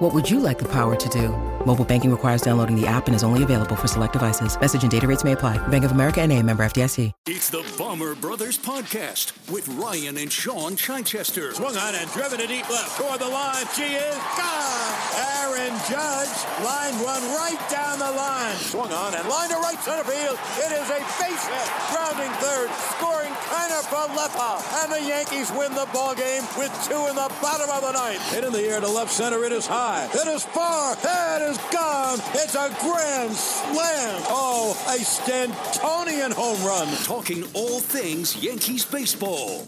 What 0.00 0.14
would 0.14 0.30
you 0.30 0.40
like 0.40 0.58
the 0.58 0.68
power 0.72 0.96
to 0.96 1.08
do? 1.10 1.28
Mobile 1.66 1.84
banking 1.84 2.10
requires 2.10 2.40
downloading 2.40 2.74
the 2.74 2.86
app 2.86 3.06
and 3.06 3.14
is 3.14 3.22
only 3.22 3.42
available 3.42 3.76
for 3.76 3.86
select 3.86 4.14
devices. 4.14 4.58
Message 4.58 4.80
and 4.80 4.90
data 4.90 5.06
rates 5.06 5.24
may 5.24 5.32
apply. 5.32 5.58
Bank 5.68 5.84
of 5.84 5.92
America 5.92 6.22
and 6.22 6.32
a 6.32 6.42
member 6.42 6.64
FDIC. 6.64 7.12
It's 7.26 7.50
the 7.50 7.60
Bomber 7.76 8.14
Brothers 8.14 8.56
Podcast 8.56 9.36
with 9.52 9.68
Ryan 9.76 10.16
and 10.16 10.32
Shaun 10.32 10.74
Chichester. 10.74 11.52
Swung 11.52 11.76
on 11.76 11.94
and 11.94 12.10
driven 12.12 12.40
to 12.40 12.46
deep 12.46 12.64
left 12.70 12.96
toward 12.96 13.20
the 13.20 13.28
line. 13.28 13.66
She 13.76 13.92
is 13.92 14.16
gone. 14.40 14.92
Aaron 15.36 15.76
Judge 15.84 16.32
lined 16.64 16.96
one 17.04 17.20
right 17.36 17.60
down 17.68 17.98
the 18.00 18.08
line. 18.08 18.56
Swung 18.56 18.90
on 18.90 19.12
and 19.12 19.28
lined 19.28 19.52
to 19.52 19.58
right 19.60 19.76
center 19.84 20.08
field. 20.08 20.40
It 20.64 20.72
is 20.80 20.88
a 20.96 21.00
base 21.20 21.44
hit. 21.44 21.68
Grounding 21.92 22.32
third. 22.40 22.72
Scoring 22.96 23.36
Kiner 23.50 23.82
Falefa. 23.90 24.84
And 24.84 24.92
the 24.92 25.08
Yankees 25.08 25.50
win 25.50 25.74
the 25.74 25.88
ball 25.92 26.14
game 26.14 26.44
with 26.56 26.70
two 26.88 27.06
in 27.08 27.16
the 27.16 27.28
bottom 27.42 27.68
of 27.68 27.82
the 27.82 27.92
ninth. 27.92 28.32
Hit 28.32 28.44
in 28.44 28.52
the 28.52 28.60
air 28.60 28.80
to 28.80 28.88
left 28.88 29.10
center. 29.10 29.42
It 29.44 29.50
is 29.50 29.66
high. 29.66 30.08
It 30.14 30.28
is 30.28 30.44
far. 30.44 30.94
It 30.94 31.42
is 31.50 31.58
gone. 31.72 32.20
It's 32.34 32.54
a 32.54 32.70
grand 32.80 33.32
slam. 33.32 34.22
Oh, 34.28 34.70
a 34.86 34.98
Stantonian 35.00 36.32
home 36.32 36.62
run. 36.64 36.86
Talking 37.02 37.42
all 37.54 37.80
things 37.80 38.36
Yankees 38.36 38.84
baseball. 38.84 39.66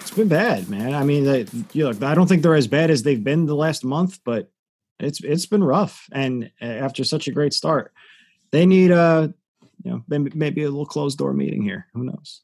It's 0.00 0.12
been 0.12 0.28
bad, 0.28 0.68
man. 0.68 0.94
I 0.94 1.02
mean, 1.02 1.24
they, 1.24 1.46
you 1.72 1.90
know, 1.90 2.06
I 2.06 2.14
don't 2.14 2.28
think 2.28 2.44
they're 2.44 2.54
as 2.54 2.68
bad 2.68 2.90
as 2.90 3.02
they've 3.02 3.22
been 3.22 3.46
the 3.46 3.56
last 3.56 3.84
month, 3.84 4.20
but 4.24 4.52
it's 5.00 5.20
it's 5.22 5.46
been 5.46 5.64
rough. 5.64 6.08
And 6.12 6.52
uh, 6.62 6.64
after 6.64 7.02
such 7.02 7.26
a 7.26 7.32
great 7.32 7.52
start, 7.52 7.92
they 8.52 8.66
need 8.66 8.92
a 8.92 9.34
you 9.86 9.92
know 9.92 10.04
maybe, 10.08 10.32
maybe 10.34 10.62
a 10.64 10.68
little 10.68 10.84
closed 10.84 11.18
door 11.18 11.32
meeting 11.32 11.62
here. 11.62 11.86
Who 11.94 12.04
knows? 12.04 12.42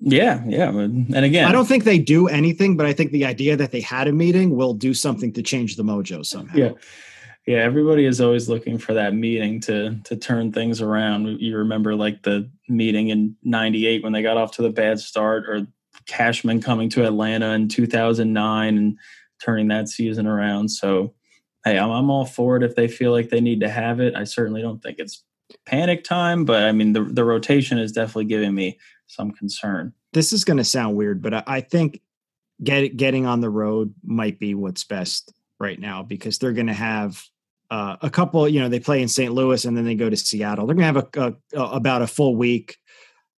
Yeah, 0.00 0.42
yeah. 0.46 0.68
And 0.68 1.14
again, 1.14 1.48
I 1.48 1.52
don't 1.52 1.64
think 1.64 1.84
they 1.84 1.98
do 1.98 2.28
anything, 2.28 2.76
but 2.76 2.84
I 2.84 2.92
think 2.92 3.10
the 3.10 3.24
idea 3.24 3.56
that 3.56 3.70
they 3.70 3.80
had 3.80 4.06
a 4.06 4.12
meeting 4.12 4.54
will 4.54 4.74
do 4.74 4.92
something 4.92 5.32
to 5.32 5.42
change 5.42 5.76
the 5.76 5.82
mojo 5.82 6.24
somehow. 6.24 6.56
Yeah. 6.56 6.72
Yeah, 7.46 7.58
everybody 7.58 8.06
is 8.06 8.22
always 8.22 8.48
looking 8.48 8.78
for 8.78 8.94
that 8.94 9.14
meeting 9.14 9.60
to 9.62 9.98
to 10.04 10.16
turn 10.16 10.50
things 10.50 10.80
around. 10.80 11.40
You 11.40 11.58
remember 11.58 11.94
like 11.94 12.22
the 12.22 12.50
meeting 12.68 13.08
in 13.08 13.36
98 13.42 14.02
when 14.02 14.14
they 14.14 14.22
got 14.22 14.38
off 14.38 14.52
to 14.52 14.62
the 14.62 14.70
bad 14.70 14.98
start 14.98 15.46
or 15.46 15.66
Cashman 16.06 16.62
coming 16.62 16.88
to 16.90 17.04
Atlanta 17.04 17.52
in 17.52 17.68
2009 17.68 18.78
and 18.78 18.98
turning 19.42 19.68
that 19.68 19.88
season 19.88 20.26
around. 20.26 20.70
So, 20.70 21.12
hey, 21.64 21.78
I'm, 21.78 21.90
I'm 21.90 22.10
all 22.10 22.24
for 22.24 22.56
it 22.56 22.62
if 22.62 22.76
they 22.76 22.88
feel 22.88 23.12
like 23.12 23.28
they 23.28 23.42
need 23.42 23.60
to 23.60 23.68
have 23.68 24.00
it. 24.00 24.14
I 24.14 24.24
certainly 24.24 24.62
don't 24.62 24.82
think 24.82 24.98
it's 24.98 25.22
panic 25.66 26.04
time, 26.04 26.44
but 26.44 26.64
I 26.64 26.72
mean, 26.72 26.92
the, 26.92 27.04
the 27.04 27.24
rotation 27.24 27.78
is 27.78 27.92
definitely 27.92 28.26
giving 28.26 28.54
me 28.54 28.78
some 29.06 29.30
concern. 29.30 29.92
This 30.12 30.32
is 30.32 30.44
going 30.44 30.56
to 30.56 30.64
sound 30.64 30.96
weird, 30.96 31.22
but 31.22 31.34
I, 31.34 31.42
I 31.46 31.60
think 31.60 32.00
get, 32.62 32.96
getting 32.96 33.26
on 33.26 33.40
the 33.40 33.50
road 33.50 33.94
might 34.02 34.38
be 34.38 34.54
what's 34.54 34.84
best 34.84 35.32
right 35.58 35.78
now 35.78 36.02
because 36.02 36.38
they're 36.38 36.52
going 36.52 36.68
to 36.68 36.72
have 36.72 37.22
uh, 37.70 37.96
a 38.02 38.10
couple, 38.10 38.48
you 38.48 38.60
know, 38.60 38.68
they 38.68 38.80
play 38.80 39.02
in 39.02 39.08
St. 39.08 39.32
Louis 39.32 39.64
and 39.64 39.76
then 39.76 39.84
they 39.84 39.94
go 39.94 40.10
to 40.10 40.16
Seattle. 40.16 40.66
They're 40.66 40.76
going 40.76 40.94
to 40.94 41.00
have 41.00 41.08
a, 41.16 41.20
a, 41.56 41.60
a, 41.60 41.70
about 41.76 42.02
a 42.02 42.06
full 42.06 42.36
week 42.36 42.76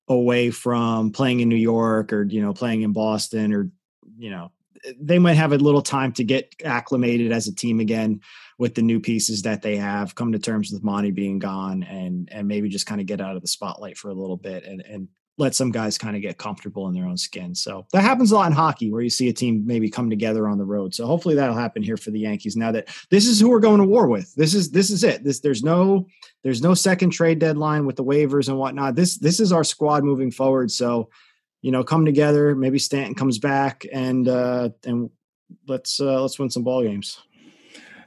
away 0.08 0.50
from 0.50 1.10
playing 1.12 1.40
in 1.40 1.48
New 1.48 1.56
York 1.56 2.12
or, 2.12 2.22
you 2.24 2.42
know, 2.42 2.52
playing 2.52 2.82
in 2.82 2.92
Boston 2.92 3.52
or, 3.52 3.70
you 4.18 4.30
know, 4.30 4.50
they 5.00 5.18
might 5.18 5.34
have 5.34 5.52
a 5.52 5.58
little 5.58 5.82
time 5.82 6.12
to 6.12 6.24
get 6.24 6.54
acclimated 6.64 7.32
as 7.32 7.46
a 7.46 7.54
team 7.54 7.80
again 7.80 8.20
with 8.58 8.74
the 8.74 8.82
new 8.82 9.00
pieces 9.00 9.42
that 9.42 9.62
they 9.62 9.76
have, 9.76 10.14
come 10.14 10.32
to 10.32 10.38
terms 10.38 10.72
with 10.72 10.82
Monty 10.82 11.10
being 11.10 11.38
gone 11.38 11.82
and, 11.82 12.28
and 12.32 12.48
maybe 12.48 12.68
just 12.68 12.86
kind 12.86 13.00
of 13.00 13.06
get 13.06 13.20
out 13.20 13.36
of 13.36 13.42
the 13.42 13.48
spotlight 13.48 13.98
for 13.98 14.08
a 14.08 14.14
little 14.14 14.36
bit 14.36 14.64
and, 14.64 14.80
and 14.82 15.08
let 15.38 15.54
some 15.54 15.70
guys 15.70 15.98
kind 15.98 16.16
of 16.16 16.22
get 16.22 16.38
comfortable 16.38 16.88
in 16.88 16.94
their 16.94 17.04
own 17.04 17.16
skin. 17.16 17.54
So 17.54 17.86
that 17.92 18.02
happens 18.02 18.32
a 18.32 18.36
lot 18.36 18.46
in 18.46 18.52
hockey 18.52 18.90
where 18.90 19.02
you 19.02 19.10
see 19.10 19.28
a 19.28 19.32
team 19.32 19.64
maybe 19.66 19.90
come 19.90 20.08
together 20.08 20.48
on 20.48 20.56
the 20.58 20.64
road. 20.64 20.94
So 20.94 21.06
hopefully 21.06 21.34
that'll 21.34 21.54
happen 21.54 21.82
here 21.82 21.98
for 21.98 22.10
the 22.10 22.20
Yankees 22.20 22.56
now 22.56 22.72
that 22.72 22.88
this 23.10 23.26
is 23.26 23.38
who 23.38 23.50
we're 23.50 23.60
going 23.60 23.80
to 23.80 23.86
war 23.86 24.06
with. 24.06 24.34
This 24.34 24.54
is 24.54 24.70
this 24.70 24.90
is 24.90 25.04
it. 25.04 25.24
This 25.24 25.40
there's 25.40 25.62
no 25.62 26.06
there's 26.42 26.62
no 26.62 26.74
second 26.74 27.10
trade 27.10 27.38
deadline 27.38 27.84
with 27.84 27.96
the 27.96 28.04
waivers 28.04 28.48
and 28.48 28.58
whatnot. 28.58 28.94
This 28.94 29.18
this 29.18 29.40
is 29.40 29.52
our 29.52 29.64
squad 29.64 30.04
moving 30.04 30.30
forward. 30.30 30.70
So, 30.70 31.10
you 31.62 31.70
know, 31.70 31.84
come 31.84 32.04
together, 32.04 32.54
maybe 32.54 32.78
Stanton 32.78 33.14
comes 33.14 33.38
back 33.38 33.84
and 33.92 34.28
uh 34.28 34.70
and 34.84 35.10
let's 35.68 36.00
uh 36.00 36.20
let's 36.20 36.38
win 36.38 36.50
some 36.50 36.64
ball 36.64 36.82
games. 36.82 37.18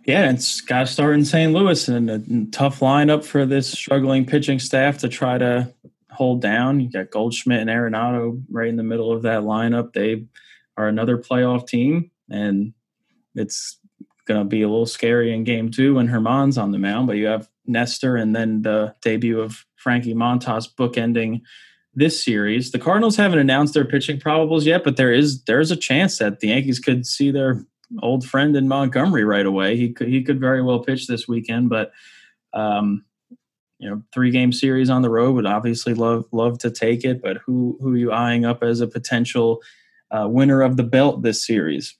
Yeah, 0.05 0.31
it's 0.31 0.61
got 0.61 0.79
to 0.79 0.87
start 0.87 1.13
in 1.13 1.25
St. 1.25 1.53
Louis 1.53 1.87
and 1.87 2.09
a 2.09 2.45
tough 2.51 2.79
lineup 2.79 3.23
for 3.23 3.45
this 3.45 3.69
struggling 3.69 4.25
pitching 4.25 4.57
staff 4.57 4.97
to 4.99 5.09
try 5.09 5.37
to 5.37 5.71
hold 6.09 6.41
down. 6.41 6.79
You 6.79 6.89
got 6.89 7.11
Goldschmidt 7.11 7.61
and 7.61 7.69
Arenado 7.69 8.41
right 8.49 8.69
in 8.69 8.75
the 8.75 8.83
middle 8.83 9.11
of 9.11 9.21
that 9.23 9.43
lineup. 9.43 9.93
They 9.93 10.25
are 10.77 10.87
another 10.87 11.17
playoff 11.17 11.67
team, 11.67 12.11
and 12.29 12.73
it's 13.35 13.77
going 14.25 14.39
to 14.39 14.45
be 14.45 14.61
a 14.61 14.69
little 14.69 14.85
scary 14.85 15.33
in 15.33 15.43
game 15.43 15.69
two 15.69 15.95
when 15.95 16.07
German's 16.07 16.57
on 16.57 16.71
the 16.71 16.79
mound. 16.79 17.07
But 17.07 17.17
you 17.17 17.27
have 17.27 17.49
Nestor 17.65 18.15
and 18.15 18.35
then 18.35 18.61
the 18.61 18.95
debut 19.01 19.39
of 19.39 19.65
Frankie 19.75 20.15
Montas 20.15 20.67
bookending 20.73 21.41
this 21.99 22.23
series. 22.23 22.71
The 22.71 22.79
Cardinals 22.79 23.15
haven't 23.15 23.39
announced 23.39 23.73
their 23.73 23.85
pitching 23.85 24.19
probables 24.19 24.65
yet, 24.65 24.83
but 24.83 24.97
there 24.97 25.13
is 25.13 25.43
there's 25.43 25.71
a 25.71 25.75
chance 25.75 26.17
that 26.17 26.39
the 26.39 26.47
Yankees 26.47 26.79
could 26.79 27.05
see 27.05 27.31
their 27.31 27.63
old 28.01 28.25
friend 28.25 28.55
in 28.55 28.67
Montgomery 28.67 29.23
right 29.23 29.45
away. 29.45 29.75
He 29.75 29.91
could 29.91 30.07
he 30.07 30.23
could 30.23 30.39
very 30.39 30.61
well 30.63 30.79
pitch 30.79 31.07
this 31.07 31.27
weekend, 31.27 31.69
but 31.69 31.91
um, 32.53 33.03
you 33.79 33.89
know 33.89 34.03
three 34.13 34.29
game 34.29 34.51
series 34.51 34.89
on 34.89 35.01
the 35.01 35.09
road 35.09 35.33
would 35.33 35.45
obviously 35.45 35.93
love 35.93 36.25
love 36.31 36.59
to 36.59 36.69
take 36.69 37.03
it 37.03 37.21
but 37.21 37.37
who 37.37 37.77
who 37.81 37.93
are 37.93 37.97
you 37.97 38.11
eyeing 38.11 38.45
up 38.45 38.61
as 38.61 38.81
a 38.81 38.87
potential 38.87 39.61
uh, 40.11 40.27
winner 40.27 40.61
of 40.61 40.77
the 40.77 40.83
belt 40.83 41.21
this 41.21 41.45
series 41.45 41.95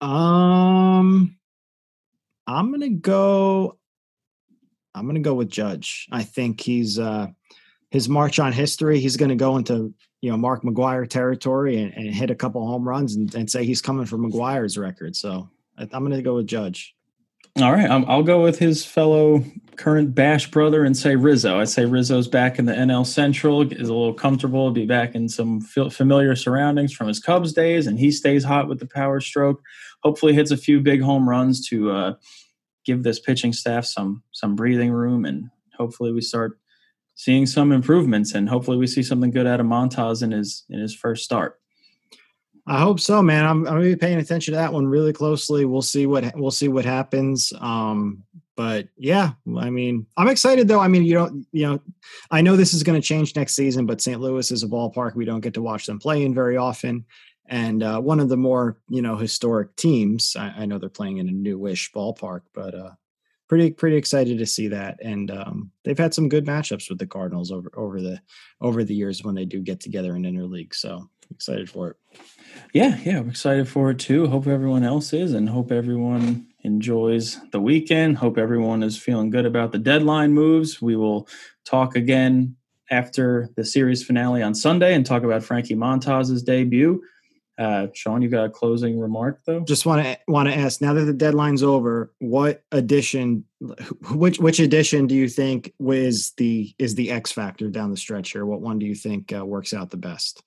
um 0.00 1.36
i'm 2.46 2.72
gonna 2.72 2.88
go 2.88 3.78
i'm 4.94 5.06
gonna 5.06 5.20
go 5.20 5.34
with 5.34 5.50
judge 5.50 6.08
i 6.10 6.22
think 6.22 6.60
he's 6.60 6.98
uh 6.98 7.26
his 7.90 8.08
march 8.08 8.38
on 8.38 8.52
history 8.52 9.00
he's 9.00 9.16
gonna 9.16 9.36
go 9.36 9.56
into 9.56 9.92
you 10.20 10.30
know 10.30 10.36
mark 10.36 10.62
mcgwire 10.62 11.08
territory 11.08 11.80
and, 11.80 11.92
and 11.94 12.14
hit 12.14 12.30
a 12.30 12.34
couple 12.34 12.66
home 12.66 12.86
runs 12.86 13.14
and, 13.14 13.34
and 13.34 13.50
say 13.50 13.64
he's 13.64 13.82
coming 13.82 14.06
for 14.06 14.18
mcgwire's 14.18 14.76
record 14.76 15.14
so 15.16 15.48
i'm 15.78 15.88
gonna 15.88 16.22
go 16.22 16.34
with 16.34 16.46
judge 16.46 16.94
all 17.60 17.72
right, 17.72 17.90
I'll 17.90 18.22
go 18.22 18.40
with 18.40 18.58
his 18.58 18.84
fellow 18.84 19.42
current 19.76 20.14
Bash 20.14 20.48
brother 20.48 20.84
and 20.84 20.96
say 20.96 21.16
Rizzo. 21.16 21.58
I 21.58 21.64
say 21.64 21.86
Rizzo's 21.86 22.28
back 22.28 22.58
in 22.58 22.66
the 22.66 22.72
NL 22.72 23.04
Central, 23.04 23.62
is 23.62 23.88
a 23.88 23.94
little 23.94 24.14
comfortable, 24.14 24.70
be 24.70 24.86
back 24.86 25.16
in 25.16 25.28
some 25.28 25.60
familiar 25.60 26.36
surroundings 26.36 26.92
from 26.92 27.08
his 27.08 27.18
Cubs 27.18 27.52
days, 27.52 27.88
and 27.88 27.98
he 27.98 28.12
stays 28.12 28.44
hot 28.44 28.68
with 28.68 28.78
the 28.78 28.86
power 28.86 29.20
stroke. 29.20 29.60
Hopefully, 30.04 30.34
hits 30.34 30.52
a 30.52 30.56
few 30.56 30.80
big 30.80 31.02
home 31.02 31.28
runs 31.28 31.66
to 31.68 31.90
uh, 31.90 32.14
give 32.84 33.02
this 33.02 33.18
pitching 33.18 33.52
staff 33.52 33.84
some 33.86 34.22
some 34.30 34.54
breathing 34.54 34.92
room, 34.92 35.24
and 35.24 35.50
hopefully, 35.76 36.12
we 36.12 36.20
start 36.20 36.60
seeing 37.18 37.46
some 37.46 37.72
improvements, 37.72 38.32
and 38.34 38.48
hopefully, 38.48 38.78
we 38.78 38.86
see 38.86 39.02
something 39.02 39.32
good 39.32 39.46
out 39.46 39.60
of 39.60 39.66
Montas 39.66 40.22
in 40.22 40.30
his 40.30 40.64
in 40.70 40.78
his 40.78 40.94
first 40.94 41.24
start. 41.24 41.60
I 42.66 42.78
hope 42.78 43.00
so, 43.00 43.20
man. 43.22 43.44
I'm, 43.44 43.66
I'm 43.66 43.74
gonna 43.74 43.80
be 43.80 43.96
paying 43.96 44.18
attention 44.18 44.54
to 44.54 44.58
that 44.58 44.72
one 44.72 44.86
really 44.86 45.12
closely. 45.12 45.64
We'll 45.64 45.82
see 45.82 46.06
what 46.06 46.32
we'll 46.36 46.52
see 46.52 46.68
what 46.68 46.84
happens. 46.84 47.52
Um, 47.60 48.22
but 48.56 48.88
yeah, 48.96 49.32
I 49.56 49.68
mean, 49.70 50.06
I'm 50.16 50.28
excited 50.28 50.68
though. 50.68 50.80
I 50.80 50.88
mean, 50.88 51.04
you 51.04 51.14
don't, 51.14 51.46
you 51.52 51.66
know, 51.66 51.80
I 52.30 52.40
know 52.40 52.56
this 52.56 52.74
is 52.74 52.82
going 52.82 53.00
to 53.00 53.06
change 53.06 53.36
next 53.36 53.54
season, 53.54 53.86
but 53.86 54.00
St. 54.00 54.20
Louis 54.20 54.50
is 54.50 54.64
a 54.64 54.68
ballpark 54.68 55.14
we 55.14 55.24
don't 55.24 55.40
get 55.40 55.54
to 55.54 55.62
watch 55.62 55.86
them 55.86 55.98
play 55.98 56.24
in 56.24 56.34
very 56.34 56.56
often, 56.56 57.04
and 57.46 57.82
uh, 57.82 58.00
one 58.00 58.20
of 58.20 58.28
the 58.28 58.36
more 58.36 58.78
you 58.88 59.02
know 59.02 59.16
historic 59.16 59.74
teams. 59.76 60.36
I, 60.38 60.54
I 60.58 60.66
know 60.66 60.78
they're 60.78 60.88
playing 60.88 61.18
in 61.18 61.28
a 61.28 61.32
newish 61.32 61.90
ballpark, 61.92 62.42
but 62.54 62.74
uh, 62.74 62.90
pretty 63.48 63.70
pretty 63.70 63.96
excited 63.96 64.38
to 64.38 64.46
see 64.46 64.68
that. 64.68 64.98
And 65.02 65.30
um, 65.30 65.70
they've 65.84 65.98
had 65.98 66.14
some 66.14 66.28
good 66.28 66.46
matchups 66.46 66.88
with 66.88 66.98
the 66.98 67.06
Cardinals 67.06 67.50
over 67.50 67.70
over 67.76 68.00
the 68.00 68.20
over 68.60 68.84
the 68.84 68.94
years 68.94 69.24
when 69.24 69.34
they 69.34 69.44
do 69.44 69.60
get 69.60 69.80
together 69.80 70.14
in 70.14 70.22
interleague. 70.22 70.74
So 70.74 71.08
excited 71.30 71.68
for 71.68 71.90
it. 71.90 71.96
Yeah, 72.72 72.98
yeah, 73.04 73.18
I'm 73.18 73.28
excited 73.28 73.68
for 73.68 73.90
it 73.90 73.98
too. 73.98 74.26
Hope 74.26 74.46
everyone 74.46 74.84
else 74.84 75.12
is, 75.12 75.32
and 75.32 75.48
hope 75.48 75.72
everyone 75.72 76.46
enjoys 76.62 77.40
the 77.52 77.60
weekend. 77.60 78.18
Hope 78.18 78.38
everyone 78.38 78.82
is 78.82 78.98
feeling 78.98 79.30
good 79.30 79.46
about 79.46 79.72
the 79.72 79.78
deadline 79.78 80.32
moves. 80.32 80.82
We 80.82 80.96
will 80.96 81.28
talk 81.64 81.96
again 81.96 82.56
after 82.90 83.50
the 83.56 83.64
series 83.64 84.02
finale 84.02 84.42
on 84.42 84.54
Sunday 84.54 84.94
and 84.94 85.04
talk 85.04 85.22
about 85.22 85.42
Frankie 85.42 85.74
Montas's 85.74 86.42
debut. 86.42 87.02
Uh, 87.58 87.88
Shaun, 87.92 88.22
you 88.22 88.28
got 88.28 88.44
a 88.44 88.50
closing 88.50 89.00
remark 89.00 89.40
though? 89.44 89.60
Just 89.60 89.84
want 89.84 90.04
to 90.04 90.16
want 90.28 90.48
to 90.48 90.56
ask 90.56 90.80
now 90.80 90.94
that 90.94 91.04
the 91.04 91.12
deadline's 91.12 91.64
over, 91.64 92.12
what 92.20 92.62
addition, 92.70 93.44
which 94.12 94.38
which 94.38 94.60
addition 94.60 95.08
do 95.08 95.16
you 95.16 95.28
think 95.28 95.74
was 95.80 96.30
the 96.36 96.72
is 96.78 96.94
the 96.94 97.10
X 97.10 97.32
factor 97.32 97.68
down 97.68 97.90
the 97.90 97.96
stretch 97.96 98.30
here? 98.30 98.46
What 98.46 98.60
one 98.60 98.78
do 98.78 98.86
you 98.86 98.94
think 98.94 99.32
uh, 99.32 99.44
works 99.44 99.74
out 99.74 99.90
the 99.90 99.96
best? 99.96 100.44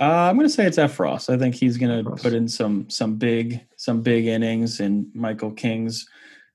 Uh, 0.00 0.04
I'm 0.04 0.36
going 0.36 0.46
to 0.46 0.52
say 0.52 0.64
it's 0.64 0.78
Effross. 0.78 1.28
I 1.28 1.36
think 1.36 1.54
he's 1.54 1.76
going 1.76 2.04
to 2.04 2.10
put 2.12 2.32
in 2.32 2.48
some 2.48 2.88
some 2.88 3.16
big 3.16 3.60
some 3.76 4.00
big 4.00 4.26
innings 4.26 4.80
in 4.80 5.10
Michael 5.12 5.50
King's 5.50 6.08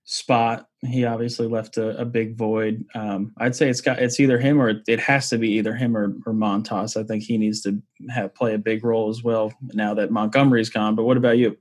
spot. 0.05 0.67
He 0.81 1.05
obviously 1.05 1.47
left 1.47 1.77
a, 1.77 1.97
a 1.97 2.05
big 2.05 2.35
void. 2.35 2.85
Um, 2.93 3.33
I'd 3.37 3.55
say 3.55 3.69
it's 3.69 3.81
got 3.81 3.99
it's 3.99 4.19
either 4.19 4.37
him 4.37 4.61
or 4.61 4.81
it 4.87 4.99
has 4.99 5.29
to 5.29 5.37
be 5.37 5.51
either 5.53 5.75
him 5.75 5.95
or, 5.95 6.15
or 6.25 6.33
Montas. 6.33 6.99
I 6.99 7.03
think 7.03 7.23
he 7.23 7.37
needs 7.37 7.61
to 7.61 7.81
have 8.09 8.35
play 8.35 8.53
a 8.53 8.59
big 8.59 8.83
role 8.83 9.09
as 9.09 9.23
well 9.23 9.53
now 9.73 9.93
that 9.93 10.11
Montgomery's 10.11 10.69
gone. 10.69 10.95
But 10.95 11.03
what 11.03 11.17
about 11.17 11.37
you? 11.37 11.57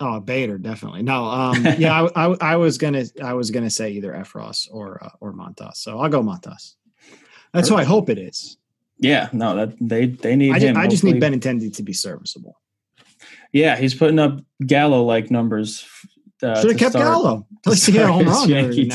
Oh, 0.00 0.20
Bader 0.20 0.58
definitely. 0.58 1.02
No, 1.02 1.24
um, 1.24 1.64
yeah, 1.78 2.08
I, 2.14 2.26
I, 2.28 2.36
I, 2.40 2.56
was 2.56 2.78
gonna 2.78 3.04
I 3.22 3.34
was 3.34 3.50
gonna 3.50 3.70
say 3.70 3.90
either 3.90 4.12
Effross 4.12 4.68
or 4.70 5.02
uh, 5.02 5.10
or 5.20 5.32
Montas. 5.32 5.76
So 5.76 5.98
I'll 5.98 6.08
go 6.08 6.22
Montas. 6.22 6.74
That's 7.52 7.68
who 7.68 7.76
I 7.76 7.84
hope 7.84 8.10
it 8.10 8.18
is. 8.18 8.58
Yeah, 8.98 9.28
no, 9.32 9.54
that 9.54 9.76
they 9.80 10.06
they 10.06 10.36
need 10.36 10.52
I 10.52 10.58
him. 10.58 10.74
Just, 10.74 10.78
I 10.78 10.86
just 10.88 11.04
need 11.04 11.22
Benintendi 11.22 11.74
to 11.76 11.82
be 11.82 11.92
serviceable. 11.92 12.60
Yeah, 13.52 13.76
he's 13.76 13.94
putting 13.94 14.18
up 14.18 14.40
Gallo 14.66 15.02
like 15.04 15.30
numbers 15.30 15.88
uh, 16.42 16.60
Should 16.60 16.70
have 16.70 16.78
kept 16.78 16.94
Gallo. 16.94 17.46
At 17.66 17.70
least 17.70 17.86
he 17.86 17.92
get 17.92 18.08
a 18.08 18.12
home 18.12 18.26
run. 18.26 18.48
Yankee 18.48 18.90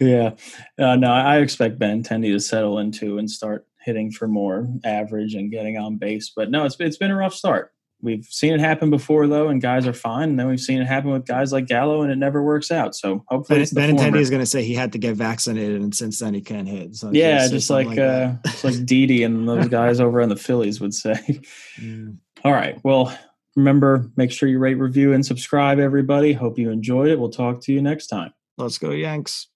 Yeah. 0.00 0.30
Uh, 0.78 0.96
no, 0.96 1.12
I 1.12 1.38
expect 1.38 1.78
Ben 1.78 2.02
Benintendi 2.02 2.32
to 2.32 2.40
settle 2.40 2.78
into 2.78 3.18
and 3.18 3.30
start 3.30 3.66
hitting 3.82 4.10
for 4.10 4.28
more 4.28 4.68
average 4.84 5.34
and 5.34 5.50
getting 5.50 5.78
on 5.78 5.96
base. 5.96 6.32
But 6.34 6.50
no, 6.50 6.64
it's 6.64 6.76
it's 6.80 6.96
been 6.96 7.10
a 7.10 7.16
rough 7.16 7.34
start. 7.34 7.72
We've 8.02 8.24
seen 8.24 8.54
it 8.54 8.60
happen 8.60 8.88
before 8.88 9.26
though, 9.26 9.48
and 9.48 9.60
guys 9.60 9.86
are 9.86 9.92
fine. 9.92 10.30
And 10.30 10.40
then 10.40 10.48
we've 10.48 10.60
seen 10.60 10.80
it 10.80 10.86
happen 10.86 11.10
with 11.10 11.26
guys 11.26 11.52
like 11.52 11.66
Gallo, 11.66 12.02
and 12.02 12.10
it 12.10 12.16
never 12.16 12.42
works 12.42 12.70
out. 12.70 12.94
So 12.94 13.24
hopefully, 13.28 13.66
ben, 13.72 13.96
Benintendi 13.96 14.20
is 14.20 14.30
going 14.30 14.40
to 14.40 14.46
say 14.46 14.64
he 14.64 14.74
had 14.74 14.92
to 14.92 14.98
get 14.98 15.16
vaccinated, 15.16 15.82
and 15.82 15.94
since 15.94 16.18
then 16.18 16.32
he 16.32 16.40
can't 16.40 16.66
hit. 16.66 16.96
So 16.96 17.10
yeah, 17.12 17.46
just 17.48 17.68
like, 17.68 17.88
like 17.88 17.98
uh, 17.98 18.34
like 18.64 18.84
Didi 18.86 19.22
and 19.22 19.46
those 19.46 19.68
guys 19.68 20.00
over 20.00 20.22
on 20.22 20.30
the 20.30 20.36
Phillies 20.36 20.80
would 20.80 20.94
say. 20.94 21.40
Mm. 21.78 22.16
All 22.42 22.52
right, 22.52 22.78
well, 22.82 23.16
Remember, 23.60 24.10
make 24.16 24.32
sure 24.32 24.48
you 24.48 24.58
rate, 24.58 24.76
review, 24.76 25.12
and 25.12 25.24
subscribe, 25.24 25.78
everybody. 25.78 26.32
Hope 26.32 26.58
you 26.58 26.70
enjoyed 26.70 27.08
it. 27.08 27.20
We'll 27.20 27.28
talk 27.28 27.60
to 27.64 27.72
you 27.72 27.82
next 27.82 28.06
time. 28.06 28.32
Let's 28.56 28.78
go, 28.78 28.90
Yanks. 28.90 29.49